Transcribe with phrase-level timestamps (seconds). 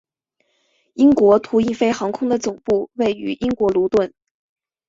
[0.95, 4.11] 英国途易飞航空的总部位于英国卢顿。